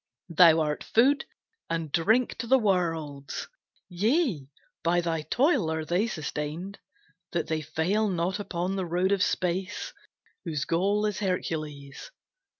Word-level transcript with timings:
Thou 0.29 0.61
art 0.61 0.83
food 0.83 1.25
and 1.69 1.91
drink 1.91 2.35
to 2.39 2.47
the 2.47 2.57
worlds; 2.57 3.47
Yea, 3.87 4.47
by 4.83 4.99
thy 4.99 5.21
toil 5.21 5.69
are 5.69 5.85
they 5.85 6.07
sustained, 6.07 6.79
That 7.33 7.45
they 7.45 7.61
fail 7.61 8.07
not 8.09 8.39
upon 8.39 8.77
the 8.77 8.85
road 8.87 9.11
of 9.11 9.21
space, 9.21 9.93
Whose 10.43 10.65
goal 10.65 11.05
is 11.05 11.19
Hercules. 11.19 12.09